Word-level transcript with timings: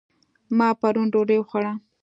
ما 0.57 0.67
پرون 0.79 1.05
ډوډۍ 1.13 1.37
وخوړه 1.39 1.73